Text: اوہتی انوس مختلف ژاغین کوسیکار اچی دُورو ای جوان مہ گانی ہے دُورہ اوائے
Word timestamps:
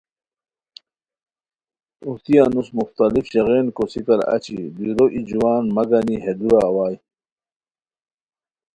اوہتی 2.05 2.33
انوس 2.43 2.69
مختلف 2.79 3.25
ژاغین 3.33 3.67
کوسیکار 3.77 4.21
اچی 4.33 4.57
دُورو 4.75 5.05
ای 5.13 5.21
جوان 5.27 5.63
مہ 5.75 5.83
گانی 5.89 6.15
ہے 6.23 6.33
دُورہ 6.39 6.59
اوائے 6.69 6.95